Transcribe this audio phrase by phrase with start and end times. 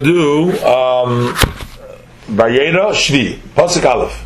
[0.00, 1.34] do um
[2.30, 4.24] Vayera Shvi Pasuk Aleph.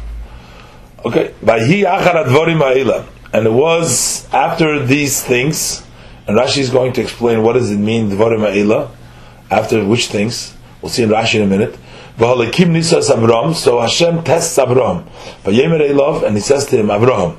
[1.03, 5.83] Okay, Vayhi Achar Advarim Ha'ila, and it was after these things,
[6.27, 8.91] and Rashi is going to explain what does it mean Dvarim Ha'ila,
[9.51, 10.55] after which things.
[10.83, 11.79] We'll see in Rashi in a minute.
[12.19, 15.09] V'halekim Nisas Avram, so Hashem tests Avram.
[15.45, 17.39] Vayemer Elov, and he says to him, Avram.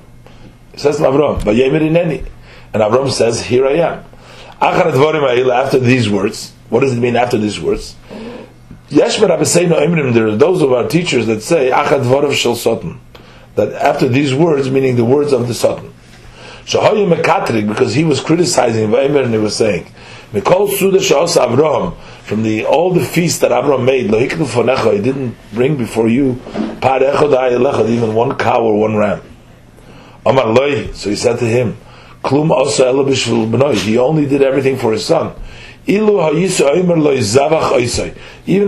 [0.72, 2.28] He says to Avram, Vayemer Ineni.
[2.74, 4.06] And Avram says, Here I am.
[4.60, 7.96] Achar Advarim Ha'ila, after these words, what does it mean after these words?
[8.94, 13.00] Yesh there are those of our teachers that say Achad Varav Shel Sotan
[13.56, 15.92] that after these words, meaning the words of the Sotan.
[16.66, 19.92] Shahoyim Mekatrik, because he was criticizing Vaimer and he was saying,
[20.32, 25.02] Mikol Suda Shahos Avraham, from the all the feasts that Avraham made, Lohiknu Fonecha, he
[25.02, 26.40] didn't bring before you
[26.80, 29.24] Par Echod even one cow or one ram.
[30.24, 31.78] Amar Loi, so he said to him,
[32.24, 35.36] Klum Osa Elabishvil B'noi, he only did everything for his son.
[35.86, 36.10] Even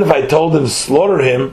[0.01, 1.51] if I told him slaughter him,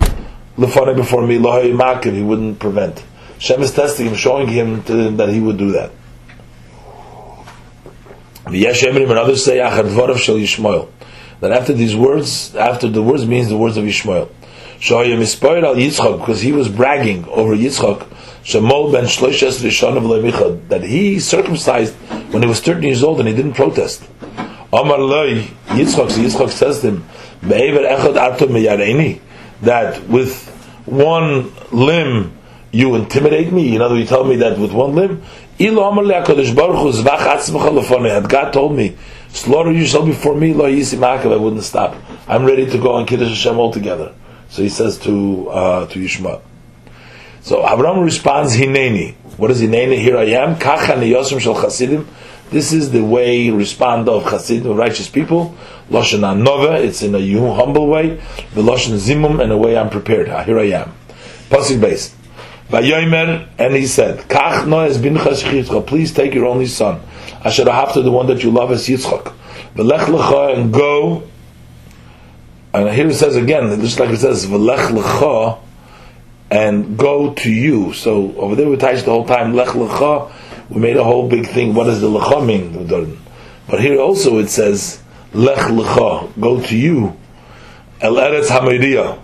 [0.59, 3.05] before me, he wouldn't prevent.
[3.39, 5.91] Shem is testing him, showing him him that he would do that.
[8.45, 8.57] And
[9.19, 14.29] others say that after these words, after the words means the words of Yishmael.
[16.19, 18.09] Because he was bragging over Yitzchak,
[20.69, 21.95] that he circumcised
[22.33, 24.03] when he was 13 years old and he didn't protest.
[24.73, 26.31] Amar loy Yitzchak.
[26.31, 27.05] So says to him,
[27.43, 29.21] "Me'ever echad ato meyareni."
[29.63, 30.49] That with
[30.87, 32.33] one limb
[32.73, 33.69] you intimidate me.
[33.69, 35.23] You know, you tell me that with one limb.
[35.59, 38.15] Ilo Amar le Hakadosh Baruch Hu zvach atzmecha lefonei.
[38.15, 38.97] Had God told me,
[39.29, 41.95] slaughter yourself before me, lo yisim I wouldn't stop.
[42.27, 44.15] I'm ready to go on Kiddush Hashem altogether.
[44.49, 46.41] So he says to uh, to Yishma.
[47.43, 49.15] So Abraham responds, Hineni.
[49.37, 49.99] What is Hineni?
[49.99, 50.57] Here I am.
[50.57, 52.09] Kacha niyosim shel chasidim.
[52.53, 55.57] This is the way respond of Chasidim, righteous people.
[55.89, 58.17] Lashon Anova, it's in a humble way.
[58.53, 60.29] The Lashon Zimum, in a way I'm prepared.
[60.29, 60.95] Ah, here I am.
[61.49, 62.13] Pasuk Beis.
[62.69, 67.01] Vayomer, and he said, Kach noes bincha please take your only son.
[67.43, 69.35] Asher to the one that you love as Yitzchak.
[69.75, 71.23] V'lech lecha, and go.
[72.75, 75.59] And here it says again, just like it says, V'lech lecha,
[76.51, 77.95] and go to you.
[77.95, 80.31] So over there we touched the whole time, Lech lecha,
[80.73, 81.75] we made a whole big thing.
[81.75, 83.19] What does the lecha mean?
[83.69, 85.03] But here also it says
[85.35, 87.17] lech lecha, go to you,
[88.01, 89.19] el eretz hamidia,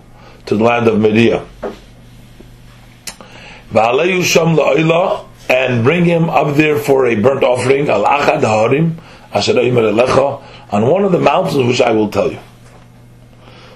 [0.45, 1.43] to the land of Media.
[3.71, 8.99] V'aleyu sham la'ila, and bring him up there for a burnt offering, al achad harim,
[9.33, 12.39] asher lecha, on one of the mountains which I will tell you.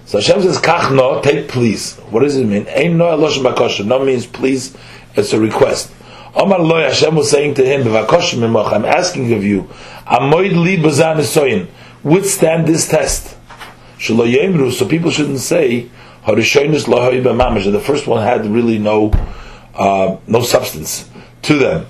[0.05, 1.95] So Hashem says, Kach no, take please.
[2.11, 2.67] What does it mean?
[2.67, 4.77] Ein no elosh No means please,
[5.15, 5.91] it's a request.
[6.35, 9.69] Omar Loy Hashem was saying to him, I'm asking of you,
[10.07, 11.17] Amoid li bazan
[12.03, 13.37] withstand this test.
[13.99, 15.89] So people shouldn't say,
[16.25, 19.11] the first one had really no
[19.75, 21.09] uh, no substance
[21.43, 21.85] to them.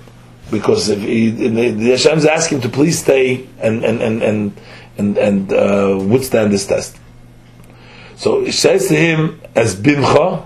[0.50, 4.60] Because if he, the Hashem's asking to please stay and and and and
[4.98, 6.98] and, and uh, withstand this test.
[8.16, 10.44] So he says to him as bincha,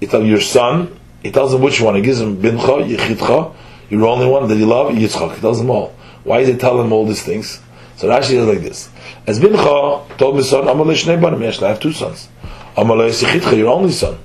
[0.00, 1.96] it's your son, he tells him which one.
[1.96, 3.54] He gives him bincha, yichitcha,
[3.90, 5.34] your only one that you love, yitzchak.
[5.34, 5.94] He tells them all.
[6.24, 7.60] Why is he telling them all these things?
[7.96, 8.88] So Rashi is like this.
[9.26, 12.28] As bincha told his son, Amalei shnei banim, I have two sons.
[12.76, 14.18] Amalei yichitcha, your only son.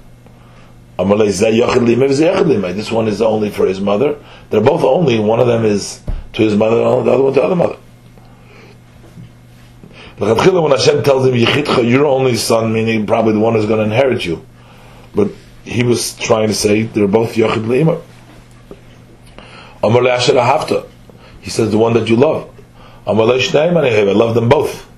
[0.99, 2.75] Amalei zeh yachid limay, zeh yachid.
[2.75, 4.17] This one is only for his mother.
[4.49, 5.19] They're both only.
[5.19, 6.01] One of them is
[6.33, 7.77] to his mother, and the other one to the other mother.
[10.19, 13.79] But when Hashem tells him yichitcha, your only son, meaning probably the one who's going
[13.79, 14.45] to inherit you,
[15.15, 15.29] but
[15.63, 18.01] he was trying to say they're both Yochid Le'imah.
[19.81, 20.87] Amar Le'asher Ahavta.
[21.41, 22.49] He says the one that you love.
[23.05, 24.89] Amar Le'shneim I love them both.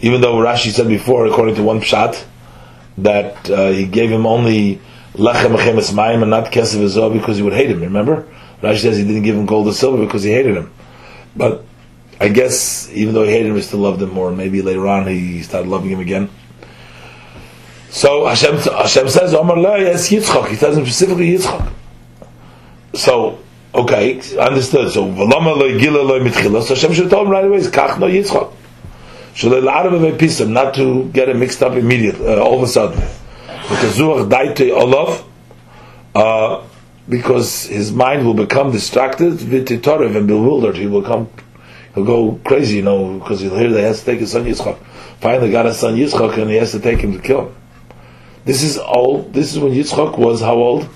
[0.00, 2.22] Even though Rashi said before, according to one pshat,
[2.98, 4.80] that uh, he gave him only
[5.14, 7.80] lechem chemes mayim and not kesef v'zoh because he would hate him.
[7.80, 8.28] Remember,
[8.62, 10.72] Rashi says he didn't give him gold or silver because he hated him.
[11.34, 11.64] But
[12.20, 14.30] I guess even though he hated him, he still loved him more.
[14.30, 16.30] Maybe later on he started loving him again.
[17.90, 20.48] So Hashem, Hashem says, Omar La, yes, Yitzchak.
[20.48, 21.72] He him specifically Yitzchak.
[22.94, 23.38] So,
[23.74, 24.90] okay, understood.
[24.92, 26.62] So, Valama Lo Gila Lo Mitchila.
[26.62, 28.52] So Hashem should told him right away, Kach No Yitzchak.
[29.38, 32.98] Not to get it mixed up immediately, uh, all of a sudden.
[33.68, 35.24] Because Zuach Daite Olav,
[36.14, 36.66] uh,
[37.06, 40.76] because his mind will become distracted, vititorev and bewildered.
[40.76, 41.28] He will come,
[41.94, 44.46] he'll go crazy, you know, because he'll hear that he has to take his son
[44.46, 44.78] Yitzchak.
[45.20, 47.54] Finally got his son Yitzchak and he has to take him to kill him.
[48.46, 49.34] This is old.
[49.34, 50.88] This is when Yitzchak was how old?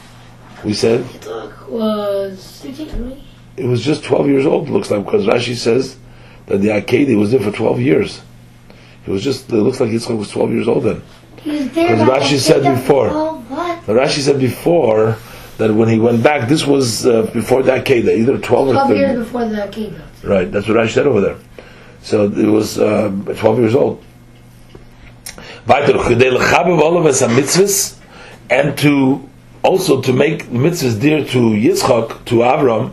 [0.64, 1.04] We said.
[1.04, 2.64] Yitzchak was.
[3.58, 4.70] It was just twelve years old.
[4.70, 5.98] Looks like because Rashi says
[6.46, 8.22] that the Akedah was there for twelve years.
[9.06, 11.02] It was just, it looks like Yitzchak was 12 years old then.
[11.38, 11.96] He was there.
[11.96, 13.08] Because Rashi said before.
[13.10, 13.82] What?
[13.86, 15.16] Rashi said before
[15.56, 18.90] that when he went back, this was uh, before that Keda, either 12 or 12
[18.90, 20.02] years before the kingdom.
[20.22, 21.36] Right, that's what Rashi said over there.
[22.02, 24.04] So it was uh, 12 years old.
[25.70, 27.94] Weiter, "Chedei lechabev olav es ha-mitzvahs,"
[28.50, 29.20] and to
[29.62, 32.90] also to make the mitzvahs dear to Yitzchak, to Avram,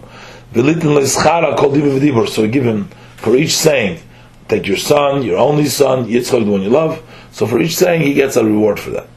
[0.54, 2.30] v'litin le'schara kol diva v'dibur.
[2.30, 4.00] So give him for each saying,
[4.48, 7.02] take your son, your only son, Yitzchak, the one you love.
[7.32, 9.08] So for each saying, he gets a reward for that.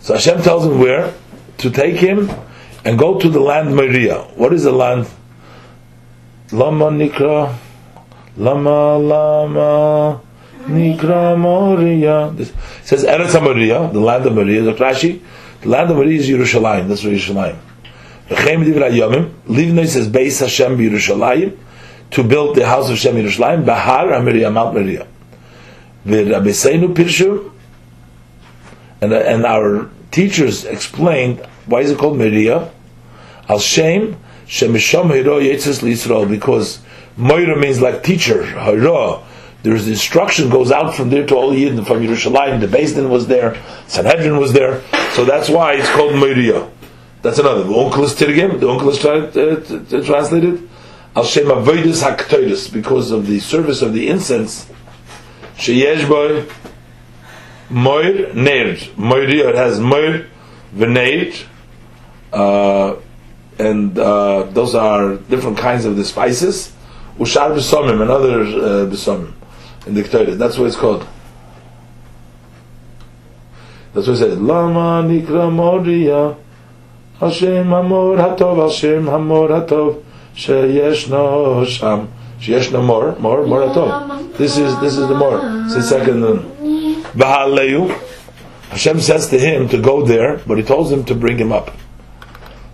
[0.00, 1.14] So Hashem tells him where
[1.58, 2.28] to take him
[2.84, 4.22] and go to the land Moriah.
[4.34, 5.06] What is the land?
[6.50, 7.54] Lama Nikra,
[8.36, 10.22] Lama Lama
[10.68, 12.30] Nikra Moria.
[12.34, 14.64] This says Eretz Moria, the land of Moria.
[14.64, 14.84] Dr.
[14.84, 15.22] Rashi,
[15.62, 16.88] the land of Moria is Yerushalayim.
[16.88, 17.58] That's where Yerushalayim.
[18.28, 19.32] V'chein Divrei Yomim.
[19.46, 21.56] Livnei says Beis Hashem Yerushalayim
[22.10, 23.64] to build the house of Hashem Yerushalayim.
[23.64, 25.06] Bahar Moria, Mount Moria.
[26.06, 27.50] V'Rabbeinu Pirshu,
[29.00, 32.70] and and our teachers explained why is it called Moria?
[33.48, 34.16] Al Shem
[34.46, 36.80] Shemisham Hiro Yitzis Yisrael because
[37.16, 38.44] Moira means like teacher.
[39.62, 39.74] Hira.
[39.74, 42.60] There's the instruction goes out from there to all Yidden from Yerushalayim.
[42.60, 43.56] The Din was there,
[43.86, 44.82] Sanhedrin was there,
[45.12, 46.68] so that's why it's called Moria.
[47.22, 47.64] That's another.
[47.64, 48.60] The uncle is Tirgim.
[48.60, 50.68] The uncle is tra- uh, translated
[51.16, 54.70] Al Shem Avodas Haktoides because of the service of the incense.
[55.56, 56.48] Sheyesh boy
[57.68, 58.76] Moir Neir.
[58.96, 60.26] Moiria it has Moir
[60.76, 61.44] V'Neir.
[62.32, 62.94] Uh,
[63.58, 66.72] and uh, those are different kinds of the spices.
[67.18, 69.34] Ushar b'somim and other uh, b'somim
[69.88, 70.36] in the.
[70.36, 71.06] That's what it's called.
[73.94, 74.38] That's what it says.
[74.38, 76.36] Lama nikra moria
[77.18, 80.04] Hashem hamor hatov Hashem hamor hatov
[80.34, 82.08] sheyeshno sham
[82.38, 84.36] sheyeshno more more more hatov.
[84.36, 85.40] This is this is the more.
[85.64, 86.44] It's the second one.
[87.12, 87.90] V'haleyu.
[88.70, 91.70] Hashem says to him to go there, but he tells him to bring him up.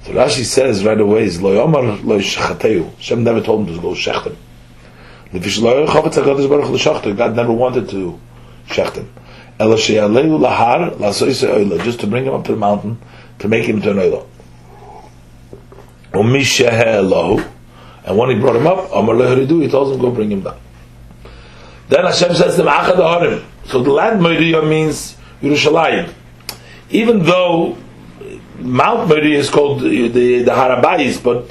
[0.02, 1.38] So Rashi says right away, is.
[1.38, 4.36] Hashem never told him to go shecht
[5.34, 8.20] God never wanted to
[8.68, 9.12] him.
[9.58, 11.82] Ela sheyaleu lahar lasoise oila.
[11.82, 12.98] Just to bring him up to the mountain,
[13.40, 14.26] to make him to an oila.
[16.12, 17.50] Umishehe
[18.04, 20.58] And when he brought him up, Amar leheridu, he tells him, go bring him down.
[21.88, 23.44] Then Hashem says him, Achad Harim.
[23.66, 26.12] So the land Moriah means Yerushalayim.
[26.90, 27.76] Even though
[28.58, 31.50] Mount Moriah is called the, the, the Harabayis, but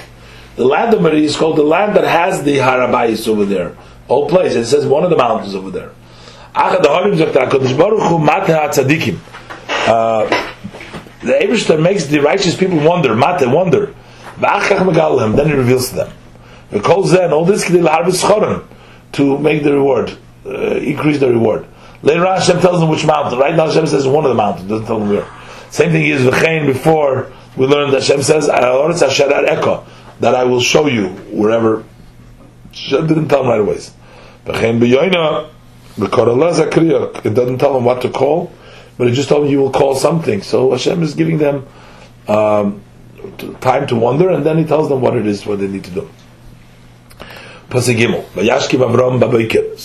[0.56, 3.76] the land of Moriah is called the land that has the Harabais over there.
[4.08, 4.56] All place.
[4.56, 5.92] It says one of the mountains over there.
[6.56, 6.80] Uh,
[11.22, 13.96] the Ebershter makes the righteous people wonder, Mate, wonder.
[14.40, 16.14] Then he reveals to them.
[16.70, 17.64] The Zeh, and all this
[19.14, 21.68] to make the reward, uh, increase the reward.
[22.02, 23.40] Later on, Hashem tells them which mountain.
[23.40, 24.70] Right now, Hashem says one of the mountains.
[24.70, 25.28] Doesn't tell them where.
[25.70, 26.66] Same thing is v'chein.
[26.66, 28.50] Before we learned that Hashem says
[30.20, 31.84] that I will show you wherever.
[32.72, 33.80] Hashem didn't tell them right away.
[37.26, 38.52] It doesn't tell him what to call,
[38.98, 40.42] but it just told him you will call something.
[40.42, 41.68] So Hashem is giving them
[42.28, 42.82] um,
[43.62, 45.92] time to wonder, and then He tells them what it is, what they need to
[45.92, 46.10] do.
[47.70, 47.80] So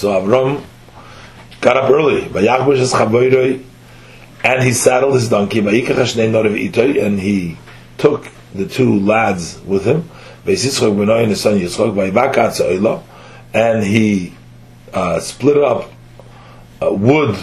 [0.08, 0.62] Avram
[1.60, 2.28] got up early.
[4.44, 5.58] And he saddled his donkey.
[5.60, 7.56] And he
[7.97, 10.08] took the two lads with him.
[10.47, 12.54] And son Yitzchok.
[12.54, 13.02] Se'oila,
[13.54, 14.35] and he
[14.92, 15.90] uh, split up
[16.83, 17.37] uh, wood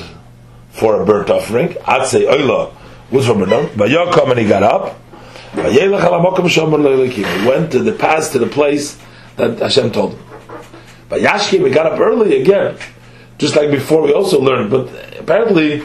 [0.69, 1.69] for a burnt offering.
[1.69, 2.73] Atzei oila,
[3.09, 3.77] for burnt offering.
[3.77, 4.99] Vayokom, and he got up.
[5.53, 7.41] Vayelech al hamokom shomer lo Elokim.
[7.41, 8.99] He went to the pass to the place
[9.37, 10.23] that Hashem told him.
[11.09, 12.77] Vayashki, we got up early again
[13.37, 14.87] just like before we also learned, but
[15.19, 15.83] apparently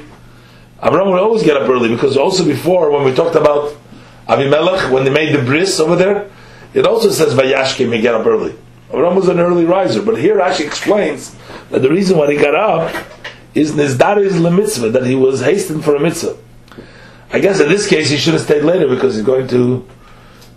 [0.82, 3.76] Abraham would always get up early because also before when we talked about
[4.28, 6.30] Avimelech when they made the bris over there,
[6.74, 8.54] it also says Vayashkim may get up early.
[8.90, 11.34] Abraham was an early riser, but here Rashi explains
[11.70, 12.94] that the reason why he got up
[13.54, 16.36] is Nizdari's mitzvah that he was hastened for a mitzvah.
[17.32, 19.86] I guess in this case he should have stayed later because he's going to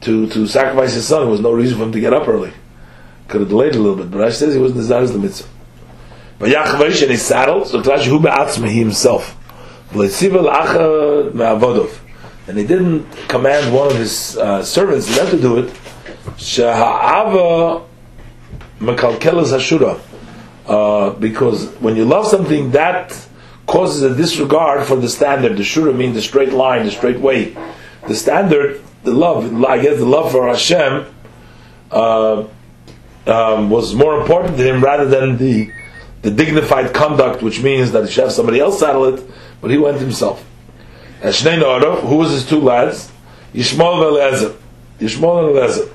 [0.02, 1.22] to to sacrifice his son.
[1.22, 2.52] There was no reason for him to get up early.
[3.28, 5.50] Could have delayed a little bit, but Rashi says he was Nizdari's mitzvah.
[6.40, 9.38] Vayachvash and he saddled, so Rashi hu be'atzma he himself.
[12.48, 15.80] And he didn't command one of his uh, servants to do it.
[16.26, 17.86] Sheha'ava
[18.80, 20.00] mekalkelas hashura.
[20.66, 23.28] Uh, because when you love something, that
[23.68, 25.58] causes a disregard for the standard.
[25.58, 27.56] The shura means the straight line, the straight way.
[28.08, 31.14] The standard, the love, I guess the love for Hashem
[31.92, 32.46] uh,
[33.28, 35.72] um, was more important to him rather than the
[36.24, 39.78] the dignified conduct, which means that he should have somebody else saddle it, but he
[39.78, 40.46] went himself.
[41.22, 43.12] And Shnei Norav, who was his two lads?
[43.54, 44.56] Yishmael and Eliezer.
[45.00, 45.92] Yishmael and.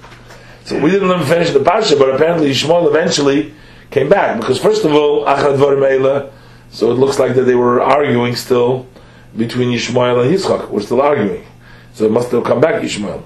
[0.68, 3.54] So we didn't him finish the parsha, but apparently Yishmael eventually
[3.90, 6.30] came back because first of all, Achad Dvarim
[6.70, 8.86] so it looks like that they were arguing still
[9.34, 10.68] between Yishmael and Yitzchak.
[10.68, 11.46] We're still arguing,
[11.94, 13.22] so it must have come back Yishmael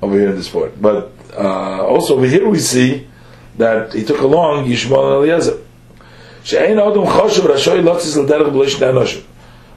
[0.00, 0.80] over here in this part.
[0.80, 3.08] But uh, also over here we see
[3.58, 5.60] that he took along Yishmael and Eliezer.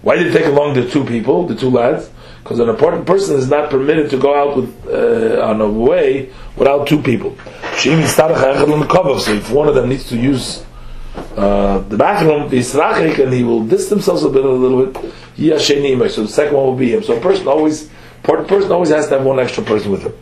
[0.01, 2.09] Why did he take along the two people, the two lads?
[2.43, 6.31] Because an important person is not permitted to go out with uh, on a way
[6.57, 7.37] without two people.
[7.77, 10.65] So if one of them needs to use
[11.35, 15.13] uh, the bathroom, and he will distance himself a bit, a little bit.
[15.35, 17.03] So the second one will be him.
[17.03, 17.89] So a person always,
[18.23, 20.13] person always has to have one extra person with him.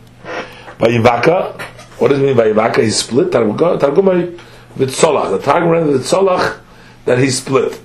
[0.78, 1.58] Vayivaka,
[1.98, 2.82] what does it mean Vayivaka?
[2.82, 3.30] He's split.
[3.30, 4.38] Targumai
[4.76, 5.30] v'tzolach.
[5.30, 6.60] The Targum rendered v'tzolach
[7.06, 7.80] that he split.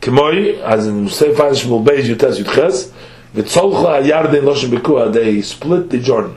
[0.00, 2.92] Kimoi, as in Sefer Shmuel Beis Yutes Yutches,
[3.34, 5.12] v'tzolcha hayarden loshem b'kua.
[5.12, 6.36] They split the Jordan.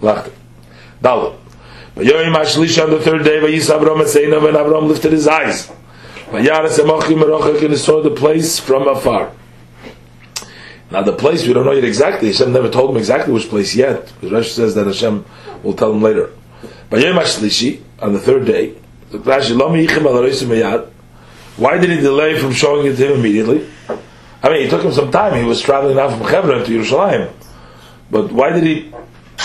[0.00, 0.32] Lachte.
[1.02, 1.36] Dalet.
[1.94, 5.70] Vayoyim Ashlish on the third day, Vayis Avram Eseinav, and Avram lifted his eyes.
[6.26, 9.32] Vayaras Emachim Merachak, and he saw the place from afar.
[10.90, 12.28] Now the place we don't know yet exactly.
[12.28, 15.24] Hashem never told him exactly which place yet, because Rashi says that Hashem
[15.62, 16.32] will tell him later.
[16.90, 18.74] Vayoyim Ashlishi on the third day,
[21.56, 23.66] why did he delay from showing it to him immediately?
[24.42, 25.40] I mean, it took him some time.
[25.40, 27.32] He was traveling now from Hebron to Yerushalayim.
[28.10, 28.92] But why did he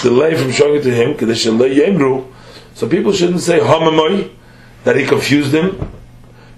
[0.02, 1.16] delay from showing it to him?
[2.74, 5.92] So people shouldn't say that he confused him,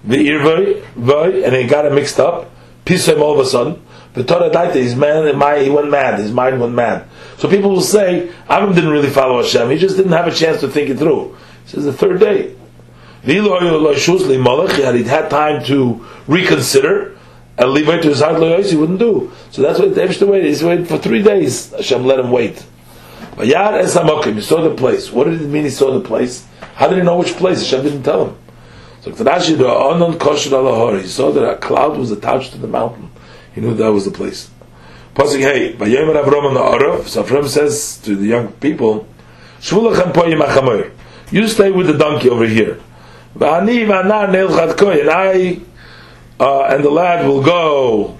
[0.04, 2.50] the Irvay, and he got it mixed up.
[2.84, 3.82] Pisam all of a sudden.
[4.12, 5.24] The Torah Daita, his man,
[5.60, 7.08] he went mad, his mind went mad.
[7.38, 10.60] So people will say, Avram didn't really follow Hashem, he just didn't have a chance
[10.60, 11.36] to think it through.
[11.64, 12.54] He says the third day.
[13.24, 17.16] Had he had time to reconsider,
[17.56, 19.32] and leave it to his heart, he wouldn't do.
[19.50, 20.48] So that's what the waited.
[20.48, 21.70] He's waited for three days.
[21.70, 22.64] Hashem let him wait.
[23.36, 24.34] Vayar es hamokim.
[24.34, 25.10] He saw the place.
[25.12, 25.64] What did it mean?
[25.64, 26.46] He saw the place.
[26.74, 27.60] How did he know which place?
[27.60, 28.36] Hashem didn't tell him.
[29.02, 31.00] So Rashi the anon kosher alahor.
[31.00, 33.10] He saw that a cloud was attached to the mountain.
[33.54, 34.50] He knew that was the place.
[35.14, 37.06] Pasuk hey, Vayomer Avram on the Arav.
[37.06, 39.06] So Avram says to the young people,
[39.60, 40.92] Shvulachem poyim.
[41.30, 42.80] You stay with the donkey over here.
[43.36, 45.00] V'ani v'anar neilchat koy.
[45.00, 45.60] And I
[46.40, 48.18] uh, and the lad will go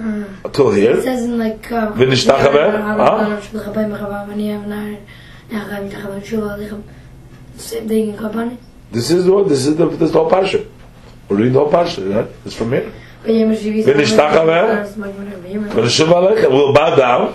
[0.00, 0.96] uh, till here.
[0.96, 2.72] It says in like uh, V'nishtachaveh?
[7.56, 8.56] Same thing in Kabani.
[8.90, 10.66] This is what this is the this whole parsha.
[11.28, 12.14] We're reading the whole parsha.
[12.14, 12.28] Right?
[12.44, 12.92] It's from here.
[13.24, 14.94] V'nishtachaveh?
[14.94, 16.50] V'nishuv aleichem.
[16.50, 17.34] We'll bow down.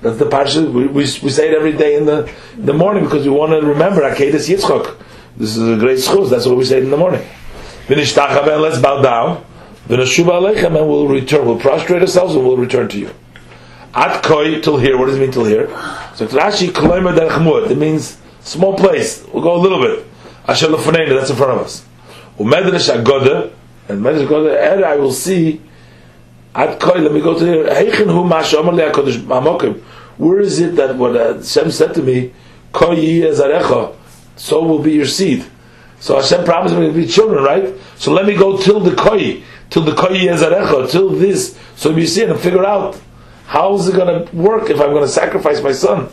[0.00, 0.72] That's the parsha.
[0.72, 3.52] We, we, we say it every day in the in the morning because we want
[3.52, 4.96] to remember Akedas Yitzchok.
[5.36, 6.24] This is a great school.
[6.26, 7.24] That's what we say in the morning.
[7.88, 9.44] Let's bow down.
[9.88, 13.10] Then Ashuba Aleichem and we'll return, we'll prostrate ourselves and we'll return to you.
[13.94, 15.66] At koi till here, what does it mean till here?
[16.14, 20.06] So Rashi Koloimer Derech it means small place, we'll go a little bit.
[20.46, 21.86] Asher Lefoneinu, that's in front of us.
[22.38, 23.50] Umedrash Agoda,
[23.88, 25.62] and Medrash Agoda, Ed I will see,
[26.54, 29.80] at koi, let me go to here, Heichen hu mash le HaKodesh Mamokim,
[30.18, 32.34] where is it that what uh, Hashem said to me,
[32.72, 33.94] koi yi ezarecha,
[34.36, 35.46] so will be your seed.
[36.00, 37.74] So Hashem promised me to be children, right?
[37.96, 41.58] So let me go till the koi, till the koyi ezarecha, till this.
[41.76, 43.00] So you see and figure out
[43.46, 46.08] how is it going to work if I'm going to sacrifice my son.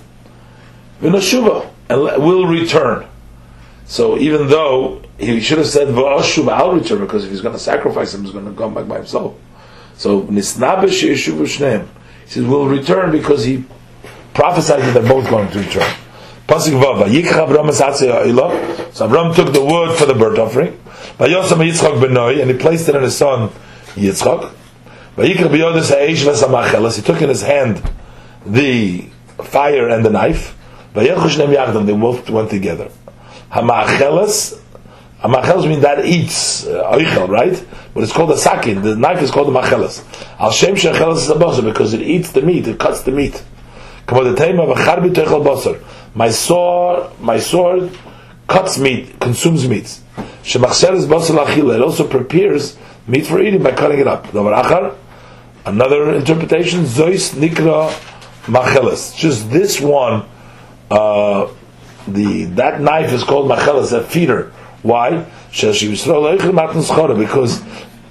[1.02, 3.06] V'nashuva, and will return.
[3.86, 7.60] So even though he should have said v'ashuva, I'll return because if he's going to
[7.60, 9.38] sacrifice him, he's going to come back by himself.
[9.98, 11.88] So nisnabesh yeshuv shneim.
[12.26, 13.66] He says we'll return because he
[14.34, 15.94] prophesied that they're both going to return.
[16.48, 16.80] Pasuk
[18.94, 20.80] So Avram took the wood for the burnt offering.
[21.18, 23.50] Vayosam Yitzchak benoi, and he placed it in his son
[23.96, 24.54] Yitzchak.
[25.16, 27.82] Vayikach biyodis ha'esh he took in his hand
[28.46, 29.08] the
[29.42, 30.58] fire and the knife.
[30.94, 32.92] Vayechush nem yachdav, they both went together.
[33.50, 34.62] Ha'machelas,
[35.20, 37.66] Ha'machelas means that eats, uh, oichel, right?
[37.94, 40.04] But it's called a sakin, the knife is called a machelas.
[40.38, 43.42] Al shem shechelas is a basar, because it eats the meat, it cuts the meat.
[44.06, 45.82] Kamo the tema v'charbi toichel basar.
[46.14, 47.98] My sword, my sword
[48.48, 50.00] cuts meat, consumes meat.
[50.44, 51.76] Shemachsher basal achila.
[51.76, 54.34] It also prepares meat for eating by cutting it up.
[55.66, 57.92] Another interpretation: Zois nikra
[58.46, 59.16] macheles.
[59.16, 60.26] Just this one.
[60.90, 61.48] Uh,
[62.08, 64.52] the that knife is called macheles, a feeder.
[64.84, 65.26] Why?
[65.50, 65.80] Because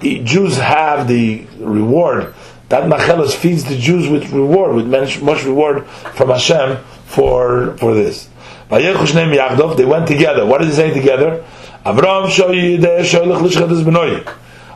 [0.01, 2.33] Jews have the reward.
[2.67, 8.29] That macheles feeds the Jews with reward, with much reward from Hashem for for this.
[8.69, 10.45] They went together.
[10.45, 11.43] What did he say together?
[11.85, 14.23] Avram shoy yideh shoylech lishchet his benoi.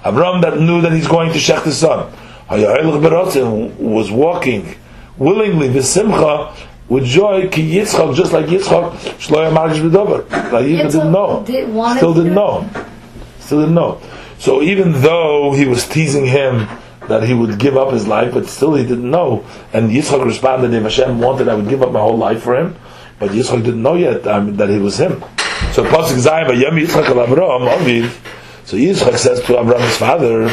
[0.03, 2.12] Avram that knew that he's going to shech his son.
[2.50, 4.75] Was walking
[5.17, 6.53] willingly with simcha
[6.88, 10.25] with joy ki Yitzchak just like Yitzchak shloya margish b'dover.
[10.51, 11.43] Like didn't know.
[11.98, 12.67] Still didn't know.
[13.39, 14.00] Still didn't know.
[14.39, 16.67] So even though he was teasing him
[17.08, 19.43] that he would give up his life, but still he didn't know.
[19.74, 22.75] And Yitzchak responded, if Hashem wanted, I would give up my whole life for him.
[23.20, 25.20] But Yitzchak didn't know yet um, that it was him.
[25.74, 28.10] So Pasuk Zayin, Vayem Yitzchak al Avram, Aviv.
[28.66, 30.50] So Yitzchak says to Avram, his father,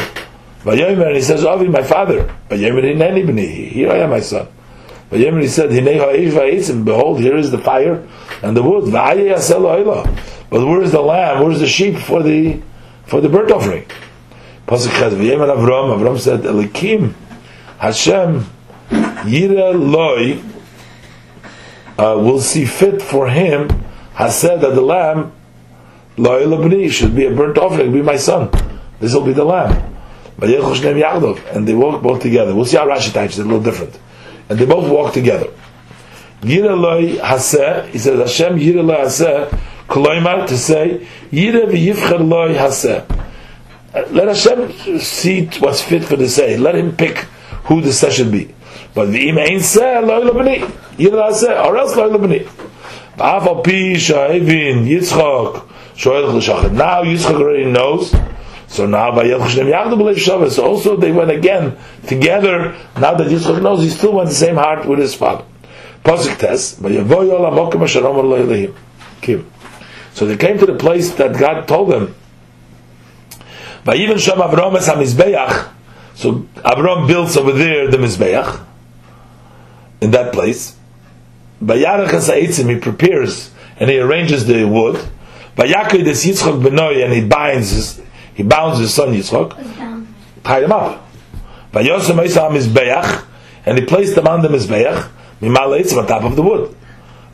[0.67, 2.23] Vayomer, and he says, Avi, my father.
[2.49, 4.47] Vayomer, Hineni b'ni, here I am, my son.
[5.09, 8.05] Vayomer, he said, Hinei ha'esh va'etzim, behold, here is the fire
[8.41, 8.83] and the wood.
[8.85, 10.03] Va'ayeh yasel ha'ila.
[10.49, 11.41] But where is the lamb?
[11.41, 12.61] Where is the sheep for the
[13.05, 13.85] for the burnt offering?
[14.67, 17.13] Pasuk Chet, Vayomer Avram, Avram said, Elikim,
[17.77, 18.45] Hashem,
[18.89, 20.41] Yira loy,
[21.97, 23.69] uh, will see fit for him,
[24.13, 25.31] has said that the lamb,
[26.17, 28.49] loy lebni, should be a burnt offering, be my son.
[28.99, 29.93] This will be the lamb.
[30.37, 32.53] Vayelchu shneim yachdov, and they walk both together.
[32.53, 33.99] We'll see how Rashi teaches it a little different.
[34.49, 35.51] And they both walk together.
[36.41, 39.49] Yira loy haseh, he says, Hashem yira loy haseh,
[39.87, 43.09] koloimar, to say, yira v'yivcher loy haseh.
[43.93, 46.57] Uh, Let Hashem see what's fit for the say.
[46.57, 47.17] Let him pick
[47.65, 48.53] who the say should be.
[48.97, 50.57] But v'im ein seh, loy lebni.
[50.97, 52.49] Yira haseh, or else loy lebni.
[53.15, 56.71] V'af al pi sha'evin Yitzchak shoel l'shachet.
[56.71, 58.11] Now Yitzchak already knows.
[58.65, 60.55] So now by Yelchushem Yachdu b'leiv Shabbos.
[60.55, 61.77] So also they went again
[62.07, 62.75] together.
[62.99, 65.45] Now that Yitzchak knows, he still went the same heart with his father.
[66.03, 66.73] Pasuk Tes.
[66.73, 68.73] But Yavoy Olam Mokem Asher.
[69.21, 69.51] Kim.
[70.15, 72.15] So they came to the place that God told them.
[73.83, 75.69] Vayiven Sham Avram Es HaMizbeach.
[76.15, 78.63] So Avram builds over there the Mizbeach.
[80.01, 80.75] In that place.
[81.63, 82.73] Vayarach Es HaEtzim.
[82.73, 84.95] He prepares and he arranges the wood.
[85.55, 87.03] Vayakoi Des Yitzchak Benoi.
[87.03, 88.01] And he binds his,
[88.35, 90.15] he bounds his son down.
[90.43, 91.07] tied him up.
[91.71, 93.25] Vayosem Isa Mizbeach,
[93.65, 95.09] and he placed them on the Mizbeach,
[95.41, 96.75] Mimal Eitzim, on top of the wood.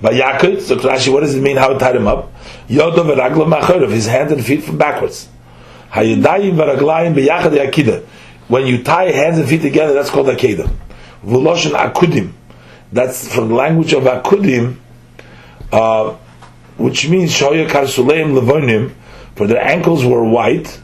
[0.02, 2.34] Vayakit, so Rashi, what does it mean how he tied him up?
[2.68, 5.30] Yodov v'raglam macharav, his hand and feet from backwards.
[5.94, 8.04] Yakida.
[8.48, 10.70] When you tie hands and feet together, that's called akida.
[11.24, 12.34] V'loshen akudim.
[12.94, 14.78] That's from the language of akudim,
[15.72, 16.16] uh,
[16.78, 18.94] which means shoya karsuleim levonim,
[19.36, 20.80] for their ankles were white,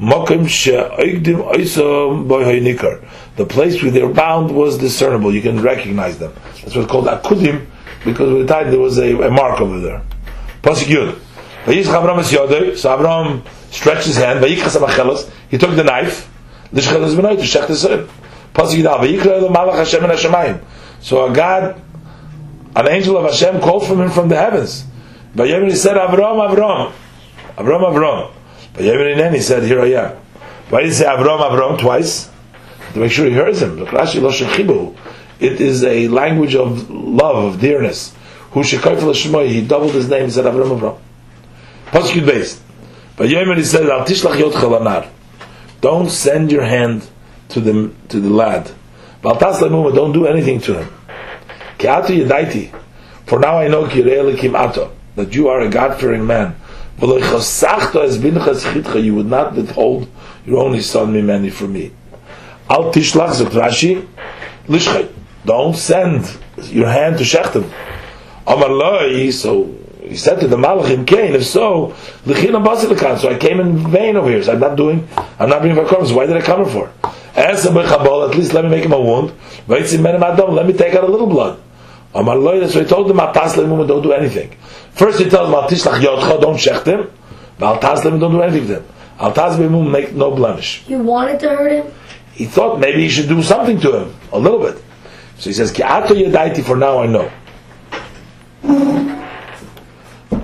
[0.00, 3.06] Mokim she'oigdim oisom boyhoinikar.
[3.36, 5.34] The place where they were bound was discernible.
[5.34, 6.32] You can recognize them.
[6.62, 7.66] That's what's called akudim,
[8.06, 10.02] because with the time there was a, a mark over there.
[10.62, 11.18] Pasuk Yud.
[11.66, 14.42] So Avram stretched his hand.
[14.42, 14.56] He
[15.58, 16.26] took the knife.
[16.72, 18.06] Pasuk
[18.82, 20.64] Yud.
[21.00, 21.80] So a God,
[22.76, 24.84] an angel of Hashem, called from him from the heavens.
[25.34, 26.92] But he said, Avram, Avram,
[27.56, 28.32] Avram, Avram.
[28.74, 30.16] Vayemer Inen, he said, Here I am.
[30.68, 32.30] Why did he say Avram, Avram twice?
[32.92, 33.78] To make sure he hears him.
[35.40, 38.14] It is a language of love, of dearness.
[38.52, 38.76] Who he
[39.66, 40.98] doubled his name, he said Avram, Avram.
[41.86, 42.60] Pasuk Beis.
[43.16, 43.86] Vayemer he said.
[45.80, 47.08] Don't send your hand
[47.48, 48.70] to the to the lad.
[49.22, 50.88] Don't do anything to him.
[53.26, 56.56] For now I know that you are a man.
[57.02, 57.60] Es
[58.18, 60.08] binchas chitcha, you would not withhold
[60.44, 61.92] your only son mimeni from me.
[65.46, 66.38] Don't send
[66.70, 67.24] your hand to
[68.68, 71.94] loi, so he said to the Malachim, Cain, if so,
[72.26, 76.14] so I came in vain over here, so I'm not doing, I'm not bringing vakorms,
[76.14, 76.90] why did I come here for?
[77.40, 79.30] As a bechabol, at least let me make him a wound,
[79.66, 81.58] vaitzim menem adam, let me take out a little blood.
[82.14, 84.54] Amar loi, so he told them, atas lemuma, don't do anything.
[84.92, 87.10] First he tells them, al tishlach yotcha, don't shecht him,
[87.58, 88.84] but al tas lemuma, don't do anything to him.
[89.18, 90.86] Al tas make no blemish.
[90.86, 91.92] You wanted to hurt him?
[92.34, 94.82] He thought maybe he should do something to him, a little bit.
[95.38, 97.30] So he says, Ki ato yedaiti, for now I know.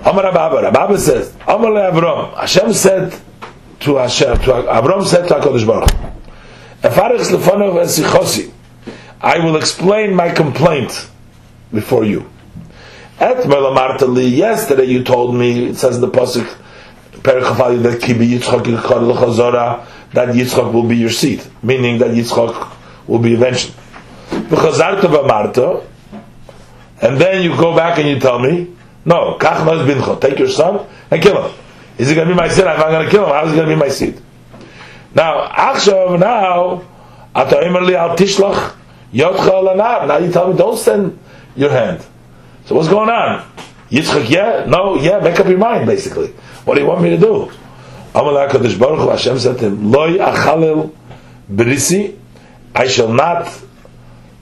[0.03, 3.19] Amar Abba, Abba says, Amar le Avram, Hashem said
[3.81, 6.16] to Hashem, to Avram said to HaKadosh Baruch,
[9.19, 11.09] I will explain my complaint
[11.73, 12.29] before you.
[13.19, 16.47] Yesterday you told me, it says in the Pasuk,
[17.23, 18.63] that Kibi Yitzchak
[20.13, 22.71] that Yitzchak will be your seed, meaning that Yitzchak
[23.07, 23.73] will be eventually.
[27.01, 31.41] And then you go back and you tell me, no, take your son and kill
[31.41, 31.51] him.
[31.97, 32.65] Is he going to be my seed?
[32.65, 34.21] I'm going to kill him, how is he going to be my seed?
[35.15, 36.83] Now, achshav, now,
[37.33, 38.75] ata imer li al tishlach,
[39.13, 40.07] yotcha lanar.
[40.07, 41.17] Now you tell me, don't send
[41.55, 42.05] your hand.
[42.65, 43.49] So what's going on?
[43.89, 46.27] Yitzchak, yeah, no, yeah, make up your mind, basically.
[46.65, 47.51] What do you want me to do?
[48.13, 50.93] Amalek Kadosh Baruch Hu, Hashem said to him, Loi achalil
[51.49, 52.17] brisi,
[52.75, 53.47] I shall not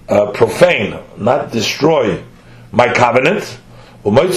[0.10, 2.23] uh, profane, not destroy
[2.71, 3.43] my covenant.
[4.01, 4.32] What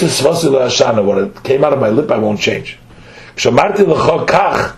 [1.44, 2.78] came out of my lip, I won't change.
[3.36, 4.77] Kshamarti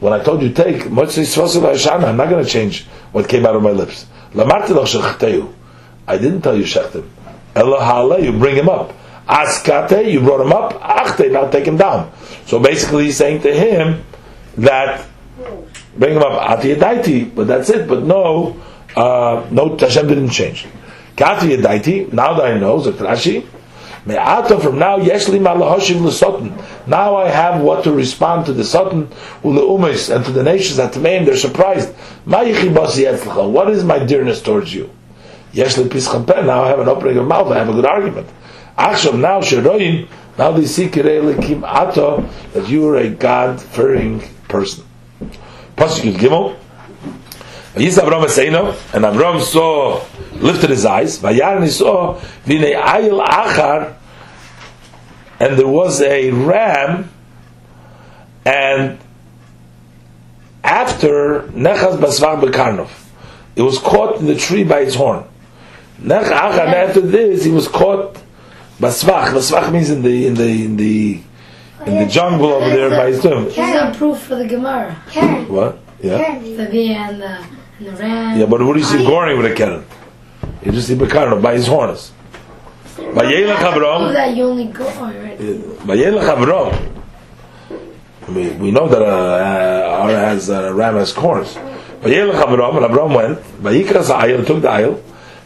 [0.00, 3.70] when I told you take, I'm not going to change what came out of my
[3.70, 4.06] lips.
[4.34, 7.08] I didn't tell you shechtem.
[7.54, 8.92] Ela you bring him up.
[9.26, 10.74] Askate, you brought him up.
[10.80, 12.10] Achte, now take him down.
[12.46, 14.04] So basically, he's saying to him
[14.56, 15.06] that
[15.96, 17.88] bring him up ati yadaiti, but that's it.
[17.88, 18.60] But no,
[18.96, 20.66] uh, no, Hashem didn't change.
[21.16, 23.46] Now that I know, Zatrashi.
[24.08, 26.50] Me'ata from now, yeshli malahoshiv l'sotin.
[26.86, 29.08] Now I have what to respond to the sotin
[29.42, 31.90] u'leumis and to the nations that to they're surprised.
[32.24, 34.90] What is my dearness towards you?
[35.52, 37.52] Yeshli pischam Now I have an opening of mouth.
[37.52, 38.30] I have a good argument.
[38.78, 40.08] Achshav now sheroim.
[40.38, 44.86] Now they see kirei ato that you are a God fearing person.
[45.76, 46.56] Pasuk Gimel.
[47.76, 50.02] Yis Avram Seino, and Avram saw,
[50.40, 53.97] lifted his eyes, Vayar he saw, Vine Ayil Achar,
[55.40, 57.10] and there was a ram,
[58.44, 58.98] and
[60.64, 62.90] after Nechaz Basvach Bekarnov,
[63.56, 65.24] it was caught in the tree by its horn.
[66.00, 68.14] Nech Achar, after this, he was caught
[68.78, 69.28] Basvach.
[69.32, 71.20] Basvach means in the in the in the
[71.86, 73.44] in the jungle over there by his tomb.
[73.44, 74.94] This is a proof for the Gemara.
[75.48, 75.78] What?
[76.02, 76.38] Yeah.
[76.38, 77.44] The bee and the,
[77.78, 78.38] and the ram.
[78.38, 79.84] Yeah, but what do you see goring with a keren?
[80.62, 82.12] You just see Bekarno by his horns.
[82.98, 84.12] Vayelech Oh, Avram.
[84.12, 85.58] that you only go already.
[85.86, 86.94] Vayelech Avram.
[88.28, 91.54] We, we know that uh, uh, Ara has uh, ram has corns.
[92.02, 93.38] Vayelech Avram, and Avram went.
[93.62, 95.00] Vayikras Ayil took the Ayil.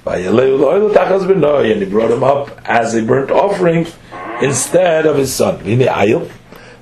[0.05, 3.87] Loyel Tachas Benoy, and he brought him up as a burnt offering
[4.41, 5.59] instead of his son.
[5.59, 6.29] Vine Ayil,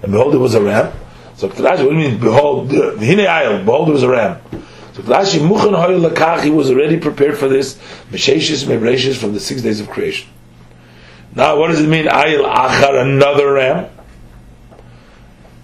[0.03, 0.91] and behold, it was a ram.
[1.37, 2.19] So Rashi, what do you mean?
[2.21, 4.41] Behold, Vine Ayil, behold, it was a ram.
[4.95, 7.75] So Rashi, Muchan Hoyel Lakach, he was already prepared for this.
[8.11, 10.31] Mesheshis Mebreshis from the six days of creation.
[11.35, 12.07] Now, what does it mean?
[12.07, 13.91] Ayil Achar, another ram.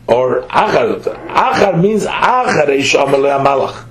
[0.07, 3.85] Or Achar, Achar means Achar Eisham Malach.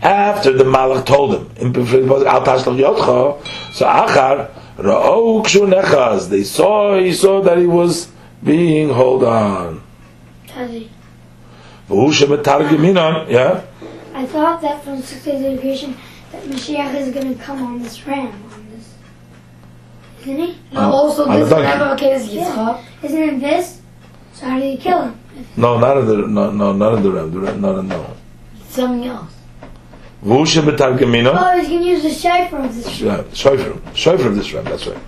[0.00, 6.44] After the Malach told him, in Al Tashlach Yotcha, so Achar, Ra'o Kshu Nechaz, they
[6.44, 8.10] saw, he saw that he was
[8.42, 9.82] being hold on.
[10.46, 10.88] Tazi.
[11.88, 13.64] V'hu shemetargiminon, yeah?
[14.14, 15.96] I thought that from six days of creation
[16.32, 18.47] that Mashiach is going to come on this ram,
[20.26, 20.74] on uh, this, isn't he?
[20.74, 22.04] No, also on the this donkey.
[22.04, 22.84] okay is Yitzchak.
[23.02, 23.80] Isn't it this?
[24.34, 25.18] So how did you kill him?
[25.56, 28.16] No, not of the, no, no, not of the ram, the ram, no, no, no.
[28.68, 29.32] Something else.
[30.24, 33.00] V'hu shemetargiminon, Oh, he's going to use the shofar of this.
[33.00, 34.98] Yeah, Shofar, Shofar of this ram, that's right.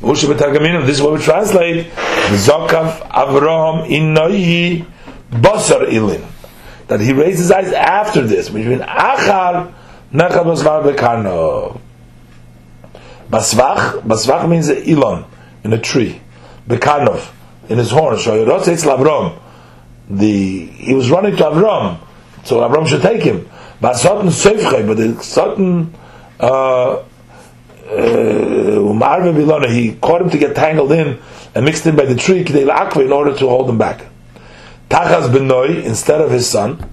[0.00, 1.86] Moshe b'targaminim, this is what we translate.
[2.46, 4.86] Zokav Avraham inoyi
[5.30, 6.24] basar ilin.
[6.88, 9.72] That he raised his eyes after this, which means achar
[10.12, 11.80] necha basvar bekarno.
[13.30, 15.24] Basvach, basvach means a ilon,
[15.64, 16.20] in a tree.
[16.66, 17.30] Bekarnov,
[17.68, 18.16] in his horn.
[18.16, 19.38] Shoyorot it's Avram.
[20.10, 21.98] The, he was running to Avram,
[22.44, 23.48] so Avram should take him.
[23.80, 25.94] But certain seifchei, but the certain,
[26.40, 27.04] uh,
[27.88, 31.20] Umarve Bilona, he caught him to get tangled in
[31.54, 34.04] and mixed in by the tree in order to hold him back.
[34.90, 36.90] Tachas Benoi instead of his son.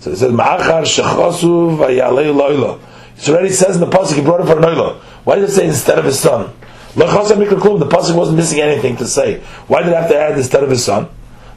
[0.00, 2.80] So he says Ma'achar Shechosu Vayalei Loila.
[3.16, 5.00] It already says in the pasuk he brought him for an.
[5.24, 6.52] Why did it say instead of his son?
[6.94, 9.40] The pasuk wasn't missing anything to say.
[9.68, 11.08] Why did it have to add instead of his son?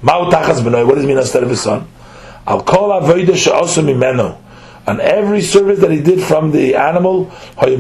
[0.02, 1.88] What does it mean instead of his son?
[2.46, 4.38] Al Kol Avodah She'osu Mimeno
[4.86, 7.76] on every service that he did from the animal, he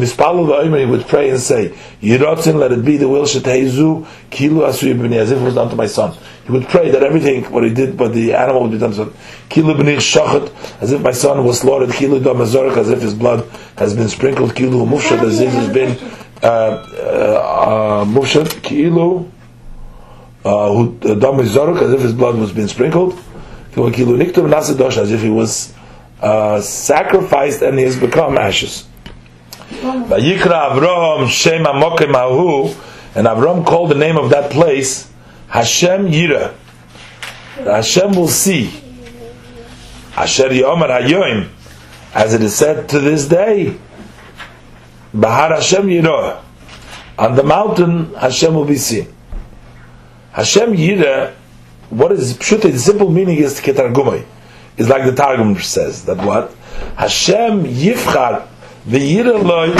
[0.86, 1.69] would pray and say,
[2.02, 5.76] Yiratzin, let it be the will Sheteizu, Kilu B'ni, as if it was done to
[5.76, 6.17] my son.
[6.45, 9.13] He would pray that everything, what he did, but the animal would be done son.
[9.49, 13.49] Kilu B'ni Shachat, as if my son was slaughtered, Kilu Damazorek, as if his blood
[13.77, 15.97] has been sprinkled, Kilu Mufshat, as if he's been,
[16.43, 19.32] uh, uh, Kilu,
[20.43, 23.13] uh, Damazorek, as if his blood was being sprinkled,
[23.71, 25.73] Kilu Niktum Nasadosh, as if he was
[26.21, 28.86] uh, sacrificed and he has become ashes.
[29.69, 32.67] Vayikra Avram Shem Amokim Ahu,
[33.15, 35.10] and Avram called the name of that place
[35.54, 36.56] Hashem Yira.
[37.58, 38.74] Hashem will see.
[40.18, 41.48] Asher Yomer Hayoim,
[42.16, 43.78] as it is said to this day,
[45.13, 46.42] Bahar Hashem Yira.
[47.20, 49.13] On the mountain, Hashem will be seen.
[50.32, 51.36] Hashem Yira,
[51.92, 54.26] what is Pshuta, the simple meaning is Ketargumai
[54.78, 56.52] is like the Targum says that what
[56.98, 58.48] Hashem yifchar
[58.88, 59.76] the Yireloi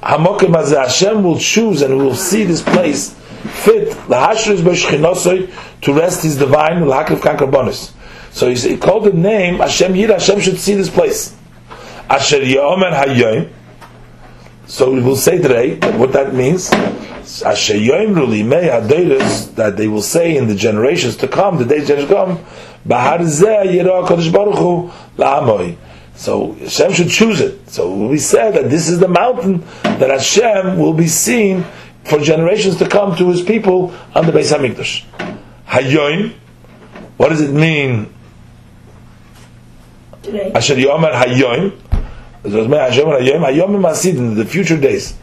[0.00, 6.22] Hamokim Hazeh Hashem will choose and will see this place fit lahashris b'shchinosoi to rest
[6.22, 7.92] his divine lakiv kankarbonis.
[8.36, 10.14] So he, called the name Hashem Yira.
[10.14, 11.34] Hashem should see this place.
[12.10, 13.50] Asher Yomer Hayyim.
[14.66, 16.70] So we will say today what that means.
[17.42, 21.86] Asher Yomru Limei Hadoiris that they will say in the generations to come, the days
[21.86, 22.44] to come,
[22.84, 25.76] Bahar Zeh Yira Kodesh Baruch Hu La'amoi.
[26.14, 27.70] So Hashem should choose it.
[27.70, 31.64] So we said that this is the mountain that Hashem will be seen
[32.08, 35.04] for generations to come to His people on the Beis Hamikdash.
[35.66, 36.34] Hayoim.
[37.16, 38.12] What does it mean?
[40.22, 40.52] Today.
[40.54, 41.76] Asher Yomer Hayoim.
[42.44, 43.80] Hayoim.
[43.80, 45.16] Masid in the future days.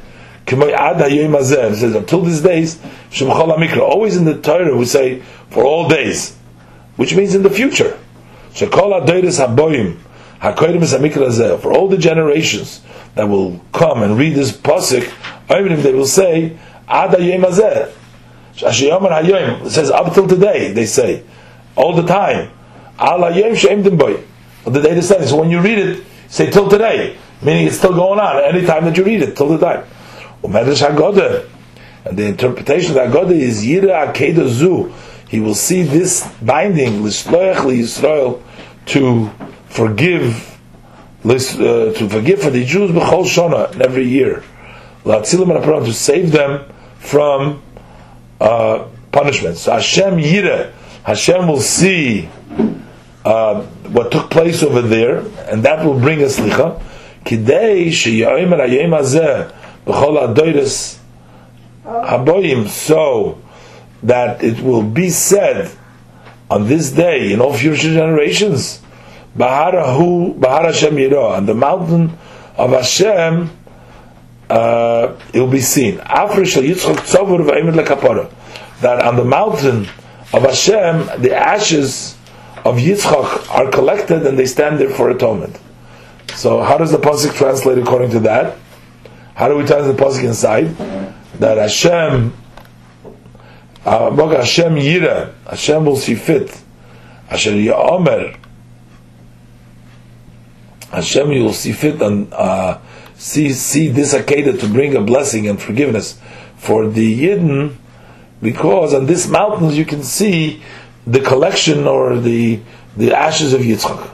[0.45, 1.71] K'moy Ad Hayoim Hazeh.
[1.71, 2.79] It says until these days.
[3.21, 6.35] Always in the Torah we say for all days,
[6.95, 7.97] which means in the future.
[8.53, 9.99] Shekol Adoiris Haboyim.
[10.41, 12.81] Hakoyim is Hamikra For all the generations
[13.15, 15.09] that will come and read this pasuk,
[15.49, 16.57] even if they will say
[19.69, 20.71] Says up till today.
[20.71, 21.23] They say
[21.75, 22.51] all the time.
[22.99, 25.27] Al the day descending.
[25.27, 28.85] So when you read it, say till today, meaning it's still going on any time
[28.85, 29.85] that you read it, till the time.
[30.43, 34.93] And the interpretation of Haggadah is Yira Akeda Zu.
[35.29, 38.41] He will see this binding, L'shloech Yisrael,
[38.87, 39.31] to
[39.67, 40.59] forgive,
[41.25, 44.43] uh, to forgive for the Jews b'chol shona every year,
[45.05, 46.65] L'atzilim to save them
[47.03, 47.61] from
[48.39, 49.57] uh, punishment.
[49.57, 50.71] So Hashem Yira,
[51.03, 52.29] Hashem will see
[53.25, 53.61] uh,
[53.91, 56.81] what took place over there, and that will bring us licha.
[57.25, 59.53] Kidei sheyomer hayom hazeh
[59.85, 60.97] b'chol adoyres
[61.85, 63.41] haboyim, so
[64.01, 65.71] that it will be said
[66.49, 68.81] on this day in all future generations,
[69.37, 72.17] Baharahu Bahar Hashem Yirah, on the mountain
[72.57, 73.49] of Hashem,
[74.53, 75.97] uh, it will be seen.
[78.81, 79.87] That on the mountain
[80.31, 82.15] of Hashem, the ashes
[82.63, 85.59] of Yitzchak are collected and they stand there for atonement.
[86.35, 88.55] So how does the pasuk translate according to that?
[89.33, 90.77] How do we translate the pasuk inside?
[91.39, 92.33] That Hashem,
[93.85, 96.61] uh, Hashem Yira, Hashem will see fit.
[97.27, 98.37] Asher Ya'omer,
[100.91, 102.77] Hashem you will see fit and uh,
[103.23, 106.19] see see this Akedah to bring a blessing and forgiveness
[106.57, 107.75] for the Yidden,
[108.41, 110.61] because on this mountain you can see
[111.07, 112.59] the collection or the
[112.97, 114.09] the ashes of Yitzchak.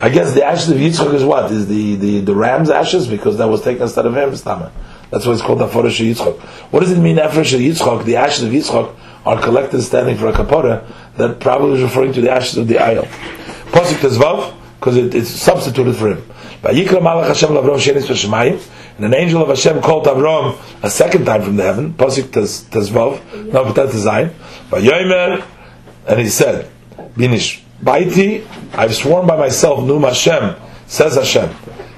[0.00, 1.50] I guess the ashes of Yitzchak is what?
[1.50, 3.06] Is the, the, the ram's ashes?
[3.06, 4.30] Because that was taken instead of him.
[5.10, 6.40] That's why it's called the Afresh Yitzchak.
[6.72, 8.04] What does it mean, Afresh Yitzchak?
[8.04, 10.84] The ashes of Yitzchak are collected standing for a kapara
[11.16, 13.04] that probably is referring to the ashes of the ayah.
[13.70, 16.33] Pasuk Tezvav, because it, it's substituted for him.
[16.64, 21.42] Vayikra Malach Hashem Lavrom Shenis and an angel of Hashem called Avram a second time
[21.42, 21.92] from the heaven.
[21.92, 24.32] Pasuk Tezvav, no, but that's Zayin.
[26.06, 31.50] And he said, Binish Baiti, I've sworn by myself, Num Hashem, says Hashem,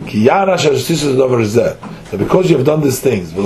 [0.09, 1.79] Ki Yana Shashtisus over that
[2.19, 3.45] because you have done these things, and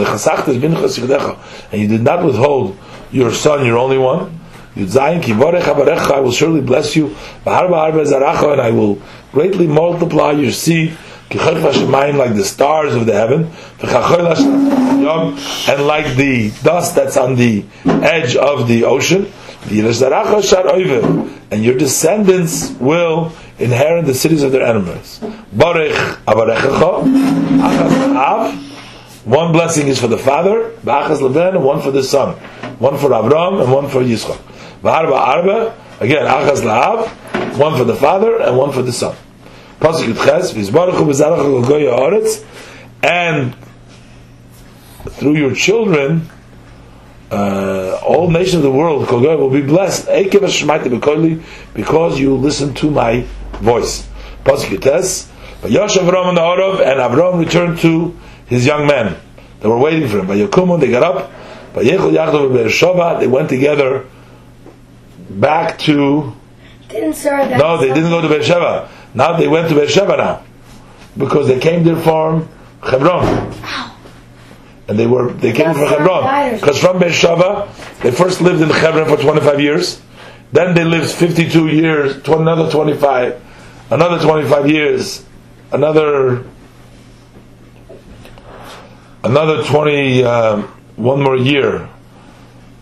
[1.81, 2.79] you did not withhold
[3.11, 4.39] your son, your only one,
[4.77, 9.03] I will surely bless you, and I will
[9.33, 10.97] greatly multiply your seed,
[11.33, 13.51] like the stars of the heaven,
[15.69, 19.31] and like the dust that's on the edge of the ocean,
[21.53, 25.21] and your descendants will inherit the cities of their enemies.
[29.25, 32.35] One blessing is for the father, one for the son.
[32.79, 34.41] One for Avram and one for Yitzchak.
[36.01, 36.27] Again,
[37.59, 39.15] one for the father and one for the son.
[43.03, 43.57] And
[45.09, 46.29] through your children,
[47.31, 50.09] uh, all nations of the world will be blessed
[51.75, 53.25] because you listen to my
[53.63, 54.07] voice.
[54.45, 54.55] And
[57.01, 58.15] Avram returned to
[58.47, 59.17] his young men.
[59.61, 60.27] They were waiting for him.
[60.81, 61.31] They got up.
[61.75, 64.07] They went together
[65.31, 66.33] back to.
[66.89, 67.15] Didn't
[67.51, 67.59] that.
[67.59, 68.89] No, they didn't go to Beersheba.
[69.15, 70.45] Now they went to Beersheba now.
[71.17, 72.49] Because they came there from
[72.83, 73.55] Hebron.
[74.89, 76.57] And they were they came from Hebron.
[76.57, 80.01] because from Beersheba they first lived in Hebron for 25 years,
[80.53, 83.41] then they lived 52 years, another 25,
[83.91, 85.25] another 25 years,
[85.73, 86.45] another
[89.23, 90.63] another 20 uh,
[90.97, 91.89] one more year,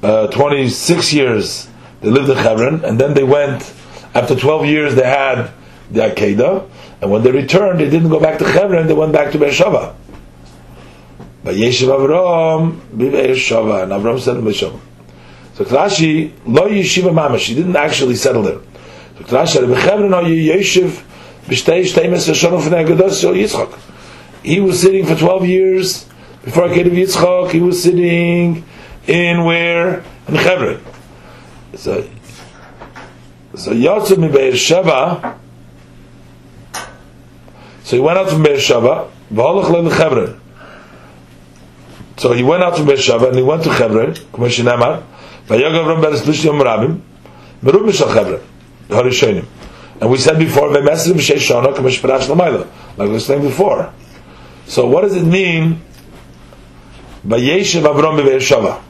[0.03, 1.69] uh, 26 years
[2.01, 3.75] they lived in Hebron, and then they went
[4.15, 5.51] after 12 years they had
[5.91, 6.69] the Akedah,
[7.01, 9.95] and when they returned they didn't go back to Hebron, they went back to Beersheba.
[11.45, 14.81] Vayeshev Avram b'Be'er Shava, and Avram settled in Be'er Shava.
[15.55, 18.61] So Rashi, lo yeshiva mamash, he didn't actually settle there.
[19.17, 21.03] So Rashi, o yeshiv
[21.47, 23.79] b'shtei shtei mesra shana f'nei Yol.
[24.43, 26.05] He was sitting for 12 years
[26.45, 28.65] before Akedah Yitzchak, he was sitting
[29.07, 30.05] in where?
[30.29, 30.81] In Hebron.
[31.75, 32.09] So,
[33.55, 35.39] so Yotzu mi Be'er Sheva,
[37.89, 40.39] so he went out from Be'er Sheva, v'holach le Hebron.
[42.19, 45.01] So he went out from Be'er Sheva and he went to Hebron, כמו שנאמר,
[45.49, 46.99] ויגע אברהם בארץ פלישתים רבים,
[47.63, 49.45] מרוב משל Hebron, הראשונים.
[50.01, 52.65] And we said before, v'mesrim shesh shana, כמו שפרש למילה,
[52.99, 53.89] like we saying before.
[54.67, 55.81] So what does it mean,
[57.27, 58.83] Vayeshev Avram be'Be'er Sheva?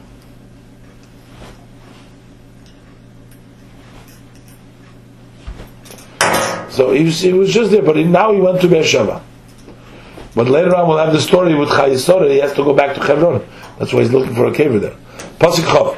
[6.79, 9.21] So he was, he was just there, but he, now he went to Beersheba.
[10.33, 12.31] But later on, we'll have the story with Chayisora.
[12.31, 13.45] He has to go back to Hebron.
[13.77, 14.95] That's why he's looking for a cave there.
[15.39, 15.97] Pasuk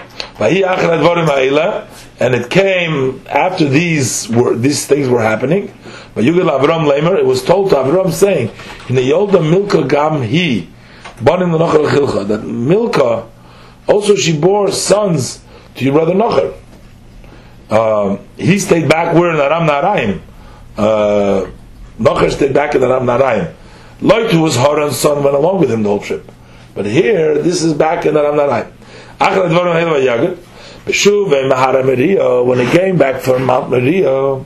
[2.20, 5.68] and it came after these were these things were happening.
[6.16, 7.16] Vayugel Avram Lamer.
[7.16, 8.50] It was told to Avram saying,
[8.90, 10.68] "In the Yolda Milka Gam He,
[11.22, 13.30] Banim L'Nocher Chilcha." That Milka
[13.86, 15.44] also she bore sons
[15.76, 16.56] to your brother Nocher.
[17.70, 20.22] Um, he stayed back where in Aram Naraim.
[20.82, 21.52] Uh,
[22.00, 23.54] Nocher stayed back in Aram Naraim.
[24.02, 26.32] Lot, who was Haran's son, went along with him the whole trip.
[26.74, 28.16] But here, this is back in.
[30.86, 34.44] Beshuv Mahara Moriah, when he came back from Mount Moriah,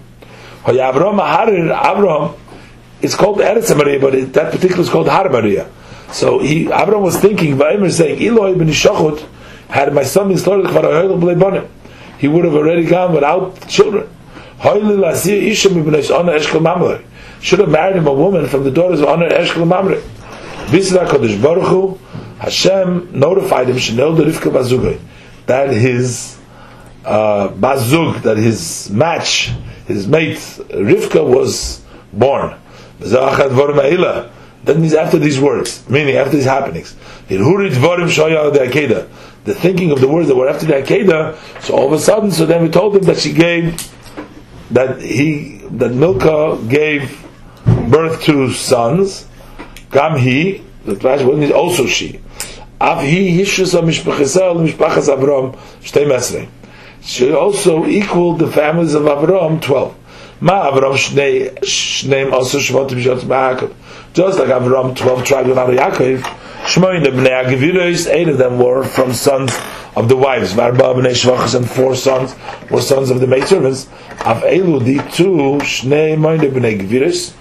[0.65, 2.37] Avram
[3.01, 5.71] it's called Eretz Moriah, but it, that particular is called Har Moriah.
[6.11, 9.25] So he, Avram was thinking, Vaimir saying, Eloi ben Shachut,
[9.69, 11.69] had my son been slaughtered,
[12.17, 14.09] he would have already gone without children.
[17.41, 20.01] Should have married him a woman from the daughters of Honor Eshkel Mamre.
[20.67, 21.99] Bisra Kodesh Baruch Hu,
[22.39, 24.99] Hashem notified him, Shenel Rivka Bazugay,
[25.45, 26.39] that his
[27.03, 29.51] uh, Bazug, that his match,
[29.87, 32.55] his mate Rivka was born.
[34.65, 36.95] That means after these words, meaning after these happenings.
[37.27, 37.43] The
[39.53, 42.47] thinking of the words that were after the Akedah, so all of a sudden, so
[42.47, 43.79] then we told him that she gave,
[44.75, 47.25] that he, that Milka gave
[47.65, 49.25] birth to sons,
[49.89, 52.19] Gam he, the Rashi means also she.
[52.81, 56.49] Av he hishus mishpachasel mishpachas Avram shtei mesrei.
[57.01, 59.95] She also equaled the families of Avram twelve.
[60.41, 63.73] Ma Avram shnei shneim also shvotim shot Yaakov.
[64.13, 66.21] Just like Avram twelve tribes of Yaakov,
[66.65, 69.55] Shmoin the bnei Ageviros, eight of them were from sons
[69.95, 70.51] of the wives.
[70.53, 72.35] Varba bnei Shvachas and four sons
[72.71, 73.87] were sons of the maidservants.
[74.21, 77.35] Av Elu the two shnei moin the bnei Geviros.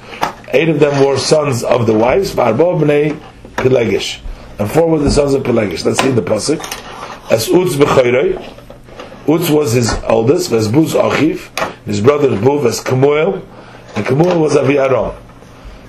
[0.52, 2.34] Eight of them were sons of the wives.
[2.34, 3.18] Varba bnei
[3.56, 4.20] Pelegish.
[4.58, 5.86] And four were the sons of Pelegish.
[5.86, 6.60] Let's see the pasuk.
[7.32, 8.36] As Utz b'choyrei.
[9.24, 10.50] Utz was his eldest.
[10.50, 11.48] Ves Buz Achiv.
[11.86, 13.42] His brother Buz Ves Kemuel.
[13.96, 15.23] And Kemuel was Avi Aaron.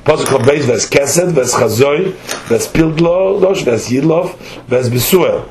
[0.06, 1.32] Pasuk of Beis Ves Kesed.
[1.34, 2.14] Ves Chazoi.
[2.48, 3.66] Ves Pildlosh.
[3.66, 4.38] Ves Yidlov.
[4.68, 5.50] Besuel.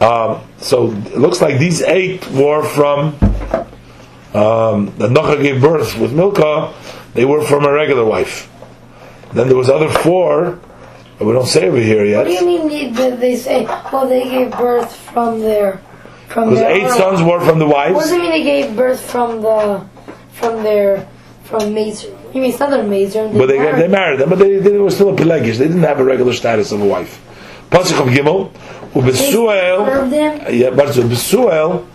[0.00, 3.14] Um, so it looks like these eight were from
[4.34, 6.72] um, that Nocha gave birth with Milka.
[7.14, 8.50] They were from a regular wife.
[9.32, 10.60] Then there was other four
[11.18, 12.26] that we don't say over here yet.
[12.26, 15.80] What do you mean they, they, say, oh, they gave birth from their,
[16.28, 17.98] from Because eight sons were from the What wives.
[17.98, 19.86] does it mean they gave birth from the,
[20.32, 21.08] from their,
[21.46, 22.16] from Mazer?
[22.34, 23.28] You mean southern Mazer?
[23.28, 25.58] But they, they married them, but they, they were still a Pelegish.
[25.58, 27.22] They didn't have a regular status of a wife.
[27.70, 28.52] Pasuk of Gimel,
[28.92, 30.52] Ubesuel.
[30.52, 31.86] Yeah, but so Besuel,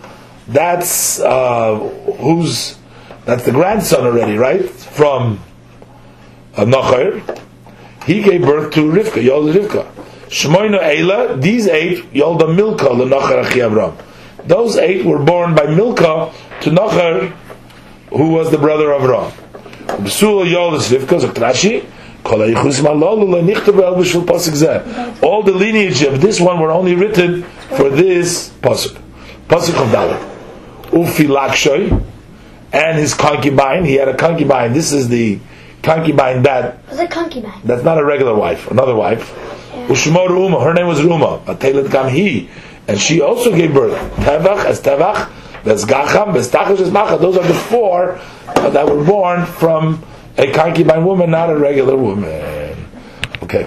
[0.48, 2.78] that's uh, who's
[3.24, 4.68] that's the grandson already, right?
[4.68, 5.40] From
[6.56, 7.38] uh, Nachar.
[8.04, 9.86] He gave birth to Rivka, Yolda Rivka.
[10.26, 13.94] Shmoina Eila, these eight, Yolda Milka, the Nachar Achi Avram.
[14.44, 17.32] Those eight were born by Milka to Nachar,
[18.16, 19.30] who was the brother of Avram.
[20.02, 21.84] Besuel Yolda Rivka, so Rashi,
[22.24, 25.22] Kol hayichusim halalu lo nichtavu el b'shul pasuk zeh.
[25.22, 27.42] All the lineage of this one were only written
[27.76, 28.96] for this pasuk.
[29.48, 30.28] Pasuk of Dalet.
[30.90, 32.04] Ufi Lakshoy,
[32.72, 33.84] and his concubine.
[33.84, 34.72] He had a concubine.
[34.72, 35.40] This is the
[35.82, 37.60] concubine that Was a concubine.
[37.64, 39.32] that's not a regular wife, another wife.
[39.88, 42.48] Ushmo Ruma, her name was Ruma, Atelet Gamhi,
[42.86, 43.98] and she also gave birth.
[44.16, 45.28] Tevach as Tevach,
[45.64, 47.18] that's Gacham, Bestachas as Macha.
[47.18, 48.20] Those are the four
[48.54, 50.02] that were born from
[50.38, 52.76] a concubine woman, not a regular woman.
[53.42, 53.66] Okay.